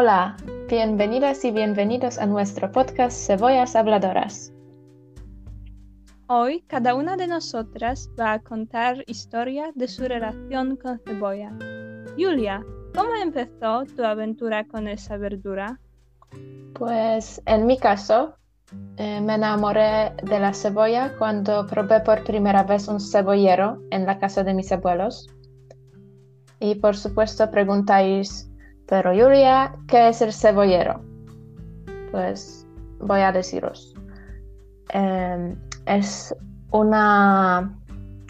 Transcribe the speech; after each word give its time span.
Hola, 0.00 0.36
bienvenidas 0.68 1.44
y 1.44 1.50
bienvenidos 1.50 2.18
a 2.18 2.26
nuestro 2.26 2.70
podcast 2.70 3.26
Cebollas 3.26 3.74
Habladoras. 3.74 4.52
Hoy 6.28 6.62
cada 6.68 6.94
una 6.94 7.16
de 7.16 7.26
nosotras 7.26 8.08
va 8.16 8.34
a 8.34 8.38
contar 8.38 9.02
historia 9.08 9.72
de 9.74 9.88
su 9.88 10.04
relación 10.04 10.76
con 10.76 11.00
cebolla. 11.00 11.52
Julia, 12.16 12.64
¿cómo 12.94 13.12
empezó 13.20 13.86
tu 13.96 14.04
aventura 14.04 14.64
con 14.68 14.86
esa 14.86 15.16
verdura? 15.16 15.80
Pues 16.74 17.42
en 17.46 17.66
mi 17.66 17.76
caso, 17.76 18.36
eh, 18.98 19.20
me 19.20 19.34
enamoré 19.34 20.12
de 20.22 20.38
la 20.38 20.54
cebolla 20.54 21.18
cuando 21.18 21.66
probé 21.66 21.98
por 22.02 22.22
primera 22.22 22.62
vez 22.62 22.86
un 22.86 23.00
cebollero 23.00 23.82
en 23.90 24.06
la 24.06 24.20
casa 24.20 24.44
de 24.44 24.54
mis 24.54 24.70
abuelos. 24.70 25.26
Y 26.60 26.76
por 26.76 26.96
supuesto 26.96 27.50
preguntáis, 27.50 28.48
pero 28.88 29.10
Julia, 29.10 29.74
¿qué 29.86 30.08
es 30.08 30.22
el 30.22 30.32
cebollero? 30.32 31.00
Pues 32.10 32.66
voy 33.00 33.20
a 33.20 33.32
deciros. 33.32 33.94
Em, 34.90 35.56
es 35.86 36.34
una 36.70 37.74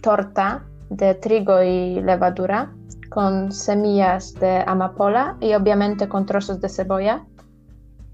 torta 0.03 0.65
de 0.91 1.15
trigo 1.15 1.63
y 1.63 2.01
levadura 2.01 2.73
con 3.11 3.53
semillas 3.53 4.35
de 4.35 4.65
amapola 4.67 5.37
y 5.41 5.55
obviamente 5.55 6.09
con 6.09 6.27
trozos 6.27 6.61
de 6.61 6.69
cebolla. 6.69 7.25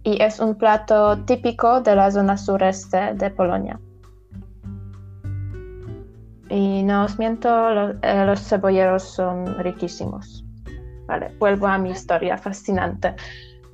Y 0.03 0.23
es 0.23 0.39
un 0.39 0.55
plato 0.57 1.19
típico 1.25 1.81
de 1.81 1.97
la 1.97 2.11
zona 2.11 2.37
sureste 2.37 3.15
de 3.15 3.31
Polonia. 3.31 3.81
Y 6.51 6.83
no 6.83 7.05
os 7.05 7.19
miento, 7.19 7.49
eh, 8.03 8.25
los, 8.27 8.41
cebolleros 8.41 9.03
son 9.03 9.59
riquísimos. 9.61 10.44
Vale, 11.15 11.31
vuelvo 11.39 11.69
a 11.69 11.79
mi 11.79 11.91
historia 11.91 12.37
fascinante. 12.37 13.15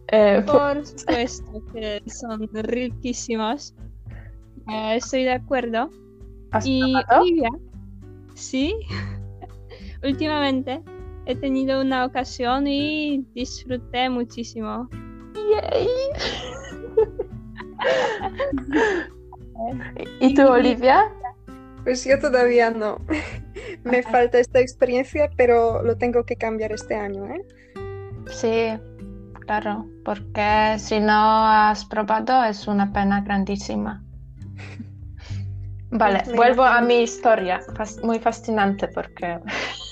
Eh, 0.08 0.42
Por 0.44 0.84
supuesto 0.84 1.64
que 1.72 2.02
son 2.06 2.46
riquísimos. 2.52 3.74
Eh, 4.70 4.96
estoy 4.96 5.24
de 5.24 5.32
acuerdo. 5.32 5.88
y 6.64 6.92
Olivia, 7.18 7.48
sí, 8.34 8.74
últimamente 10.02 10.82
he 11.24 11.34
tenido 11.34 11.80
una 11.80 12.04
ocasión 12.04 12.66
y 12.66 13.24
disfruté 13.34 14.10
muchísimo. 14.10 14.86
Yay. 15.34 15.88
¿Y 20.20 20.34
tú, 20.34 20.46
Olivia? 20.46 21.10
Pues 21.84 22.04
yo 22.04 22.18
todavía 22.20 22.70
no. 22.70 22.98
Me 23.84 24.02
falta 24.02 24.38
esta 24.38 24.60
experiencia, 24.60 25.30
pero 25.36 25.82
lo 25.82 25.96
tengo 25.96 26.24
que 26.24 26.36
cambiar 26.36 26.72
este 26.72 26.94
año, 26.94 27.26
¿eh? 27.26 27.42
Sí, 28.26 28.78
claro, 29.46 29.86
porque 30.04 30.76
si 30.78 31.00
no 31.00 31.46
has 31.46 31.84
probado 31.86 32.44
es 32.44 32.68
una 32.68 32.92
pena 32.92 33.22
grandísima. 33.22 34.02
Vale, 35.92 36.22
vuelvo 36.36 36.62
a 36.62 36.80
mi 36.80 37.02
historia, 37.02 37.60
muy 38.04 38.20
fascinante 38.20 38.86
porque 38.88 39.40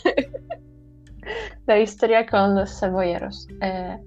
la 1.66 1.78
historia 1.78 2.24
con 2.26 2.54
los 2.54 2.78
cebolleros. 2.78 3.48
Eh, 3.62 3.98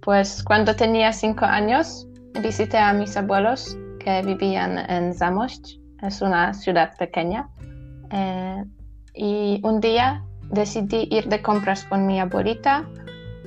pues 0.00 0.42
cuando 0.42 0.74
tenía 0.74 1.12
cinco 1.12 1.44
años 1.44 2.08
visité 2.40 2.78
a 2.78 2.92
mis 2.94 3.16
abuelos 3.16 3.76
que 3.98 4.22
vivían 4.22 4.78
en 4.90 5.12
Zamość 5.12 5.78
es 6.02 6.22
una 6.22 6.54
ciudad 6.54 6.96
pequeña. 6.96 7.48
Eh, 8.10 8.64
un 9.62 9.80
día 9.80 10.24
decidí 10.50 11.08
ir 11.10 11.28
de 11.28 11.42
compras 11.42 11.84
con 11.84 12.06
mi 12.06 12.20
abuelita. 12.20 12.84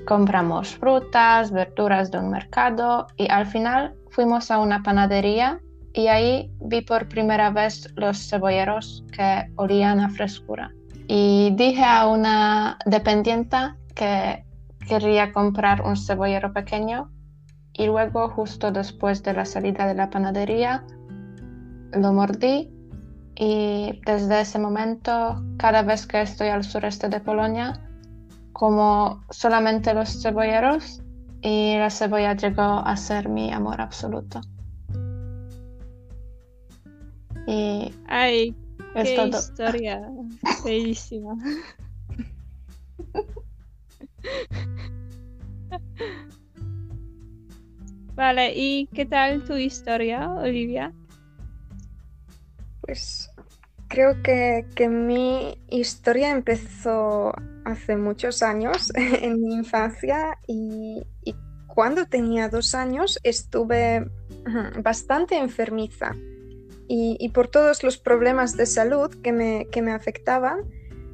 Compramos 0.06 0.76
frutas, 0.76 1.52
verduras 1.52 2.12
de 2.12 2.20
un 2.20 2.32
mercado 2.32 3.08
y 3.18 3.30
al 3.30 3.46
final 3.46 3.96
fuimos 4.10 4.52
a 4.52 4.60
una 4.60 4.82
panadería 4.82 5.60
y 5.94 6.08
ahí 6.08 6.52
vi 6.62 6.82
por 6.82 7.08
primera 7.08 7.50
vez 7.50 7.92
los 7.96 8.30
cebolleros 8.30 9.04
que 9.12 9.52
olían 9.56 10.00
a 10.00 10.10
frescura. 10.10 10.72
Y 11.08 11.52
dije 11.56 11.84
a 11.84 12.08
una 12.08 12.78
dependiente 12.86 13.58
que 13.96 14.46
quería 14.88 15.32
comprar 15.32 15.82
un 15.82 15.98
cebollero 15.98 16.54
pequeño 16.54 17.12
y 17.74 17.86
luego 17.86 18.30
justo 18.30 18.72
después 18.72 19.24
de 19.24 19.34
la 19.34 19.46
salida 19.46 19.88
de 19.88 19.96
la 19.96 20.10
panadería 20.10 20.84
lo 21.94 22.14
mordí 22.14 22.72
y 23.42 24.02
desde 24.06 24.42
ese 24.42 24.60
momento, 24.60 25.42
cada 25.58 25.82
vez 25.82 26.06
que 26.06 26.22
estoy 26.22 26.50
al 26.50 26.66
sureste 26.66 27.08
de 27.08 27.22
Polonia, 27.22 27.82
como 28.52 29.24
solamente 29.30 29.94
los 29.94 30.22
cebolleros 30.22 31.02
y 31.42 31.78
la 31.78 31.90
cebolla 31.90 32.36
llegó 32.36 32.62
a 32.62 32.98
ser 32.98 33.30
mi 33.30 33.54
amor 33.54 33.80
absoluto. 33.80 34.42
Y 37.48 37.94
Ay, 38.08 38.54
qué 38.94 39.28
historia 39.28 40.02
bellísima. 40.66 41.38
vale, 48.16 48.52
¿y 48.54 48.88
qué 48.88 49.06
tal 49.06 49.46
tu 49.46 49.56
historia, 49.56 50.30
Olivia? 50.30 50.94
Pues 52.90 53.30
creo 53.88 54.24
que, 54.24 54.66
mi 54.90 55.60
historia 55.70 56.32
empezó 56.32 57.36
hace 57.64 57.96
muchos 57.96 58.42
años, 58.42 58.92
en 58.96 59.40
mi 59.40 59.54
infancia, 59.54 60.40
y, 60.48 61.04
cuando 61.68 62.08
tenía 62.08 62.50
dos 62.50 62.74
años 62.74 63.20
estuve 63.24 64.10
bastante 64.82 65.38
enfermiza. 65.38 66.16
Y, 66.88 67.30
por 67.30 67.48
todos 67.48 67.84
los 67.84 68.00
problemas 68.00 68.58
de 68.58 68.66
salud 68.66 69.12
que 69.22 69.32
me, 69.32 69.92
afectaban, 69.92 70.62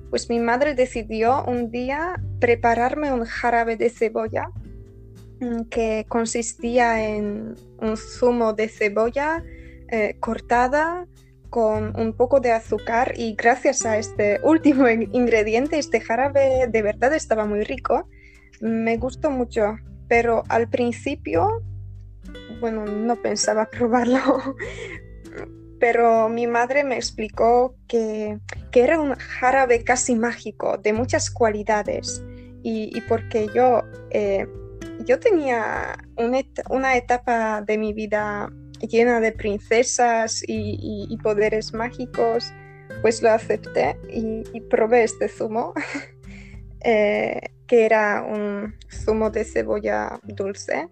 pues 0.10 0.30
mi 0.30 0.40
madre 0.40 0.76
decidió 0.76 1.44
un 1.44 1.72
día 1.72 2.16
prepararme 2.40 3.12
un 3.12 3.26
jarabe 3.26 3.76
de 3.76 3.90
cebolla 3.90 4.50
mm, 5.42 5.64
que 5.64 6.06
consistía 6.08 7.06
en 7.06 7.56
un 7.82 7.98
zumo 7.98 8.54
de 8.54 8.70
cebolla 8.70 9.44
eh, 9.90 10.16
cortada, 10.22 11.06
con 11.50 12.00
un 12.00 12.14
poco 12.14 12.40
de 12.40 12.52
azúcar 12.52 13.14
y 13.16 13.36
gracias 13.36 13.86
a 13.86 13.98
este 13.98 14.40
último 14.44 14.88
ingrediente, 14.90 15.78
este 15.78 16.02
jarabe 16.02 16.68
de 16.68 16.82
verdad 16.82 17.14
estaba 17.14 17.46
muy 17.46 17.64
rico. 17.64 18.08
Me 18.62 18.98
gustó 18.98 19.32
mucho, 19.32 19.78
pero 20.08 20.44
al 20.50 20.70
principio, 20.70 21.64
bueno, 22.60 22.86
no 22.86 23.16
pensaba 23.18 23.66
probarlo, 23.72 24.56
pero 25.80 26.30
mi 26.30 26.48
madre 26.48 26.84
me 26.84 26.96
explicó 26.96 27.76
que, 27.88 28.40
era 28.74 29.00
un 29.00 29.16
jarabe 29.16 29.84
casi 29.84 30.16
mágico, 30.16 30.78
de 30.78 30.92
muchas 30.92 31.32
cualidades, 31.32 32.24
y, 32.62 33.00
porque 33.02 33.48
yo, 33.54 33.84
eh, 34.10 34.48
yo 35.06 35.20
tenía 35.20 35.98
una 36.18 36.98
etapa 36.98 37.62
de 37.62 37.78
mi 37.78 37.94
vida 37.94 38.52
llena 38.82 39.20
de 39.20 39.32
princesas 39.32 40.44
y, 40.48 41.18
poderes 41.24 41.74
mágicos, 41.74 42.54
pues 43.02 43.22
lo 43.22 43.32
acepté 43.32 43.98
y, 44.10 44.62
probé 44.70 45.04
este 45.04 45.28
zumo, 45.28 45.74
eh, 46.84 47.42
que 47.68 47.86
era 47.86 48.24
un 48.24 48.76
zumo 48.90 49.30
de 49.30 49.44
cebolla 49.44 50.20
dulce 50.24 50.88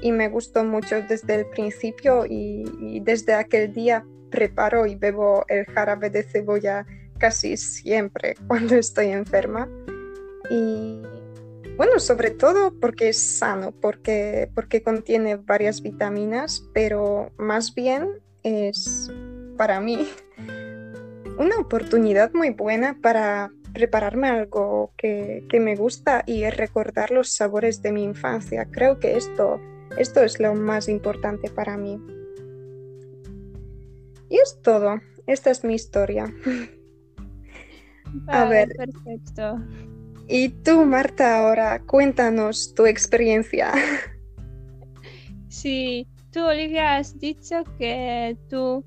y 0.00 0.12
me 0.12 0.28
gustó 0.28 0.64
mucho 0.64 1.02
desde 1.02 1.36
el 1.36 1.46
principio 1.46 2.24
y, 2.28 3.00
desde 3.00 3.34
aquel 3.34 3.72
día 3.72 4.04
preparo 4.30 4.86
y 4.86 4.96
bebo 4.96 5.44
el 5.48 5.64
jarabe 5.66 6.10
de 6.10 6.22
cebolla 6.22 6.84
casi 7.18 7.56
siempre 7.56 8.34
cuando 8.46 8.76
estoy 8.76 9.08
enferma. 9.08 9.68
Y 10.50 11.02
bueno, 11.76 11.98
sobre 11.98 12.30
todo 12.30 12.72
porque 12.80 13.10
es 13.10 13.18
sano, 13.18 13.72
porque, 13.72 14.50
porque 14.54 14.82
contiene 14.82 15.36
varias 15.36 15.82
vitaminas, 15.82 16.64
pero 16.72 17.32
más 17.36 17.74
bien 17.74 18.08
es 18.42 19.10
para 19.56 19.80
mí 19.80 20.08
una 21.38 21.58
oportunidad 21.58 22.32
muy 22.32 22.50
buena 22.50 22.98
para 23.00 23.50
prepararme 23.76 24.28
algo 24.28 24.94
que, 24.96 25.46
me 25.60 25.76
gusta 25.76 26.22
y 26.26 26.48
recordar 26.48 27.10
los 27.10 27.28
sabores 27.28 27.82
de 27.82 27.92
mi 27.92 28.04
infancia. 28.04 28.66
Creo 28.70 28.98
que 28.98 29.18
esto, 29.18 29.60
esto 29.98 30.22
es 30.22 30.40
lo 30.40 30.54
más 30.54 30.88
importante 30.88 31.50
para 31.50 31.76
mí. 31.76 32.00
Y 34.30 34.38
es 34.38 34.58
todo. 34.62 35.00
Esta 35.26 35.50
es 35.50 35.62
mi 35.62 35.74
historia. 35.74 36.32
A 38.28 38.46
ver. 38.46 38.68
Perfecto. 38.68 39.60
Y 40.28 40.48
tú, 40.48 40.84
Marta, 40.84 41.38
ahora 41.38 41.80
cuéntanos 41.80 42.74
tu 42.74 42.86
experiencia. 42.86 43.72
Sí, 45.48 46.06
tú, 46.32 46.44
Olivia, 46.44 46.96
has 46.96 47.18
dicho 47.18 47.62
que 47.78 48.36
tú, 48.50 48.84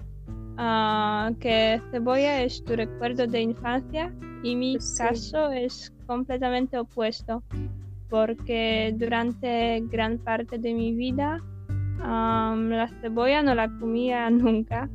ah, 0.57 1.31
que 1.39 1.81
cebolla 1.91 2.43
es 2.43 2.63
tu 2.63 2.75
recuerdo 2.75 3.25
de 3.25 3.41
infancia 3.41 4.13
y 4.43 4.55
mi 4.55 4.77
caso 4.97 5.51
es 5.51 5.93
completamente 6.05 6.77
opuesto. 6.77 7.43
porque 8.09 8.93
durante 8.97 9.81
gran 9.81 10.17
parte 10.17 10.57
de 10.57 10.73
mi 10.73 10.93
vida 10.93 11.39
la 11.99 12.89
cebolla 13.01 13.43
no 13.43 13.53
la 13.53 13.69
comía 13.79 14.29
nunca, 14.31 14.89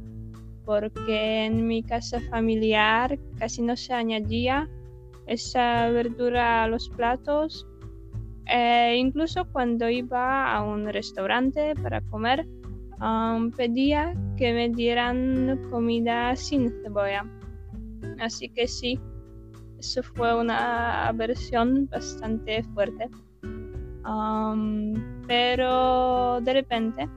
porque 0.65 1.45
en 1.47 1.67
mi 1.67 1.83
casa 1.83 2.21
familiar 2.31 3.19
casi 3.39 3.63
no 3.63 3.77
se 3.77 3.93
añadía 3.95 4.69
esa 5.27 5.91
verdura 5.91 6.65
a 6.65 6.69
los 6.69 6.89
platos. 6.91 7.67
E 8.47 8.97
incluso 8.97 9.47
cuando 9.53 9.89
iba 9.89 10.55
a 10.55 10.63
un 10.63 10.87
restaurante 10.87 11.75
para 11.83 12.01
comer, 12.03 12.47
pedía 13.57 14.15
que 14.37 14.53
me 14.53 14.69
dieran 14.69 15.61
comida 15.71 16.37
sin 16.37 16.71
cebolla. 16.83 17.25
Así 18.21 18.49
que 18.49 18.69
sí, 18.69 19.01
eso 19.79 20.03
fue 20.03 20.39
una 20.39 21.11
versión 21.15 21.89
bastante 21.91 22.63
fuerte. 22.75 23.09
pero 25.27 26.41
de 26.43 26.53
repente, 26.53 27.09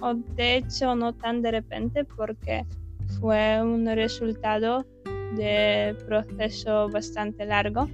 o 0.00 0.14
de 0.14 0.56
hecho 0.56 0.94
no 0.96 1.12
tan 1.12 1.42
de 1.42 1.52
repente, 1.52 2.04
porque 2.04 2.66
fue 3.20 3.62
un 3.62 3.86
resultado 3.86 4.84
de 5.36 5.96
proceso 6.06 6.88
bastante 6.88 7.44
largo. 7.44 7.88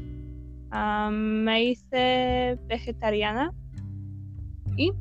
me 1.10 1.64
hice 1.64 2.58
vegetariana 2.66 3.52
y 4.76 4.92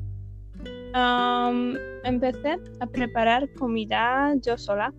empecé 2.04 2.58
a 2.80 2.86
preparar 2.86 3.52
comida 3.54 4.34
yo 4.40 4.56
sola 4.56 4.92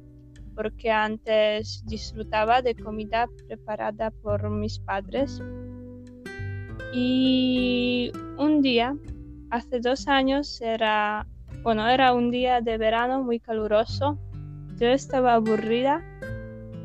porque 0.57 0.89
antes 0.89 1.83
disfrutaba 1.85 2.63
de 2.63 2.73
comida 2.73 3.27
preparada 3.47 4.09
por 4.09 4.49
mis 4.49 4.79
padres. 4.79 5.39
Y 6.91 8.11
un 8.39 8.61
día, 8.63 8.95
hace 9.51 9.79
dos 9.79 10.07
años, 10.07 10.59
era, 10.59 11.27
bueno, 11.61 11.87
era 11.87 12.11
un 12.13 12.31
día 12.31 12.59
de 12.61 12.79
verano 12.79 13.23
muy 13.23 13.39
caluroso. 13.39 14.17
Yo 14.79 14.87
estaba 14.87 15.35
aburrida 15.35 16.03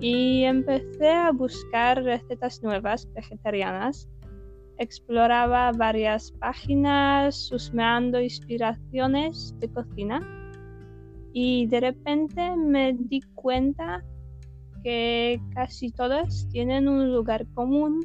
y 0.02 0.43
empecé 0.43 1.10
a 1.10 1.31
buscar 1.31 2.02
recetas 2.02 2.60
nuevas 2.60 3.08
vegetarianas. 3.14 4.08
Exploraba 4.78 5.70
varias 5.70 6.32
páginas, 6.32 7.52
husmeando 7.52 8.20
inspiraciones 8.20 9.54
de 9.60 9.70
cocina 9.70 10.20
y 11.32 11.69
de 11.69 11.81
repente 11.81 12.56
me 12.56 12.94
di 12.94 13.20
cuenta 13.37 14.04
que 14.82 15.40
casi 15.54 15.93
todas 15.93 16.49
tienen 16.50 16.88
un 16.88 17.12
lugar 17.12 17.46
común 17.54 18.04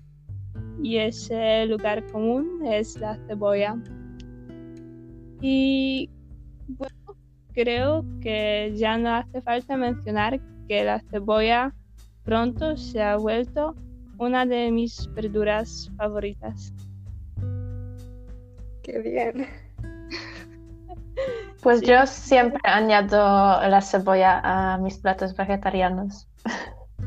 y 0.83 0.97
ese 0.97 1.65
lugar 1.65 2.05
común 2.11 2.63
es 2.63 2.95
la 2.99 3.17
cebolla. 3.25 3.75
Y 5.41 6.11
bueno, 6.67 7.17
creo 7.53 8.05
que 8.21 8.71
ya 8.75 8.99
no 8.99 9.15
hace 9.15 9.41
falta 9.41 9.75
mencionar 9.77 10.39
que 10.67 10.83
la 10.83 10.99
cebolla 11.09 11.73
pronto 12.27 12.75
se 12.75 13.01
ha 13.01 13.15
vuelto 13.15 13.73
una 14.17 14.45
de 14.45 14.69
mis 14.69 15.09
verduras 15.13 15.89
favoritas. 15.95 16.73
Qué 18.83 18.99
bien. 18.99 19.47
Pues 21.63 21.81
yo 21.81 22.05
siempre 22.05 22.61
añado 22.63 23.17
la 23.67 23.81
cebolla 23.81 24.39
a 24.43 24.77
mis 24.77 24.99
platos 24.99 25.35
vegetarianos. 25.35 26.27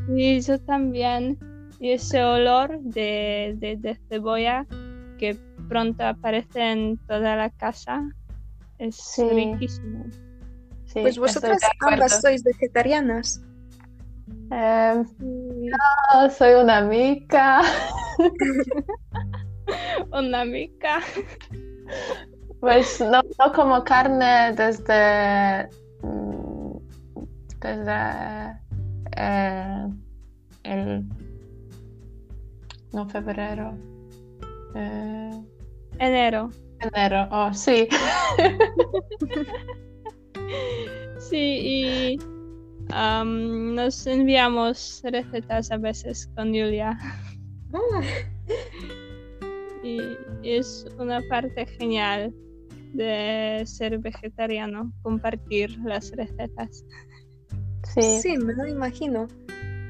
Sí, 0.08 0.40
yo 0.40 0.58
también. 0.58 1.38
Y 1.78 1.92
ese 1.92 2.22
olor 2.22 2.80
de, 2.80 3.96
cebolla 4.08 4.66
que 5.16 5.38
pronto 5.68 6.04
aparece 6.04 6.72
en 6.72 6.98
toda 7.06 7.36
la 7.36 7.50
casa 7.50 8.02
es 8.78 8.98
riquísimo. 9.32 10.04
pues 10.92 11.16
vosotras 11.16 11.60
ambas 11.80 12.20
sois 12.20 12.42
vegetarianas. 12.42 13.40
Em, 14.50 15.04
no, 15.20 16.30
soy 16.30 16.54
una 16.54 16.80
mica. 16.82 17.62
una 20.12 20.44
mica. 20.44 21.00
Pues 22.60 23.00
no, 23.00 23.22
como 23.54 23.82
carne 23.84 24.52
desde, 24.52 25.68
desde 27.60 28.60
eh, 29.16 29.88
el 30.64 31.04
no 32.92 33.08
febrero 33.08 33.74
eh, 34.74 35.30
enero 35.98 36.50
enero 36.80 37.28
oh 37.30 37.52
sí 37.52 37.88
sí 41.18 41.36
y 41.36 42.18
nos 43.24 44.06
enviamos 44.06 45.02
recetas 45.04 45.70
a 45.70 45.76
veces 45.76 46.28
con 46.34 46.48
Julia 46.48 46.98
ah. 47.72 48.02
y 49.82 50.00
es 50.42 50.86
una 50.98 51.20
parte 51.28 51.66
genial 51.66 52.34
de 52.92 53.62
ser 53.66 53.98
vegetariano, 53.98 54.92
compartir 55.02 55.78
las 55.84 56.10
recetas. 56.12 56.84
Sí. 57.94 58.36
me 58.38 58.54
lo 58.54 58.66
imagino. 58.66 59.28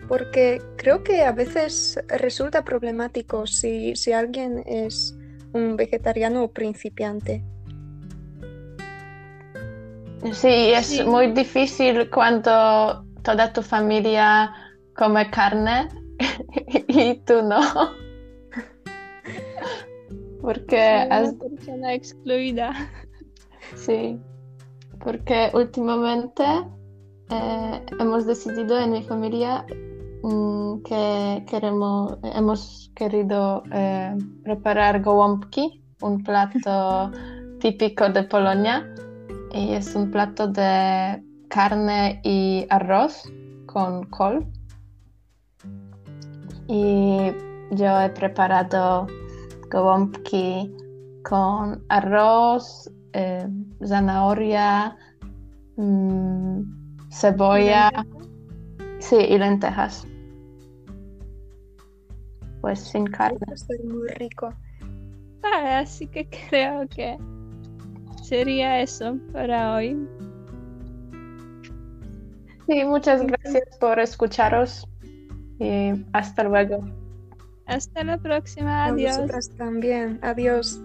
Porque 0.09 0.61
creo 0.77 1.05
que 1.05 1.23
a 1.23 1.33
veces 1.33 1.99
resulta 2.09 2.65
problemático 2.65 3.47
si, 3.47 3.95
alguien 4.13 4.63
es 4.67 5.17
un 5.53 5.77
vegetariano 5.77 6.43
o 6.43 6.53
principiante. 6.53 7.45
Sí, 10.33 10.73
es 10.73 11.07
muy 11.07 11.33
difícil 11.33 12.11
cuando 12.11 13.05
toda 13.23 13.53
tu 13.53 13.63
familia 13.63 14.53
come 14.95 15.31
carne 15.31 15.89
y 16.89 17.15
tú 17.21 17.43
no. 17.43 17.61
Porque 20.43 21.03
es 21.03 21.33
una 21.33 21.39
persona 21.39 21.95
excluida. 21.95 22.73
Sí, 23.77 24.19
porque 25.01 25.51
últimamente 25.55 26.45
eh, 27.31 27.87
hemos 27.99 28.27
decidido 28.27 28.79
en 28.79 28.93
mi 28.93 29.03
familia 29.03 29.65
mm, 30.23 30.83
que 30.83 31.45
queremos, 31.49 32.19
hemos 32.23 32.93
querido 32.95 33.63
eh, 33.73 34.17
preparar 34.43 35.03
gołąbki, 35.03 35.83
un 36.03 36.23
plato 36.23 37.11
típico 37.61 38.09
de 38.09 38.23
Polonia. 38.25 38.87
Y 39.53 39.75
es 39.75 39.95
un 39.95 40.11
plato 40.11 40.47
de 40.49 41.23
carne 41.49 42.21
y 42.23 42.67
arroz 42.71 43.25
con 43.67 44.05
col. 44.05 44.47
Y 46.69 47.33
yo 47.73 48.01
he 48.01 48.11
preparado 48.11 49.07
gołąbki 49.71 50.71
con 51.25 51.85
arroz, 51.89 52.91
eh, 53.13 53.47
zanahoria, 53.85 54.97
mm, 55.77 56.63
cebolla, 57.11 57.91
sí, 59.01 59.17
y 59.17 59.39
lentejas. 59.39 60.07
Pues 62.61 62.81
sin 62.81 63.07
carne. 63.07 63.39
Es 63.53 63.67
muy 63.85 64.09
rico. 64.11 64.53
así 65.43 66.07
que 66.07 66.29
creo 66.51 66.87
que 66.89 67.17
sería 68.31 68.81
eso 68.81 69.19
para 69.33 69.75
hoy. 69.75 69.99
Sí, 72.69 72.85
muchas 72.85 73.27
gracias 73.27 73.77
por 73.81 73.99
escucharos 73.99 74.87
y 75.59 75.91
hasta 76.13 76.45
luego. 76.45 76.89
Hasta 77.67 78.05
la 78.05 78.19
próxima. 78.19 78.87
Adiós. 78.87 79.19
también. 79.59 80.21
Adiós. 80.23 80.81